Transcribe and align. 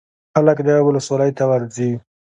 خلک 0.33 0.57
دغې 0.67 0.81
ولسوالۍ 0.85 1.31
ته 1.37 1.43
ورځي. 1.51 1.91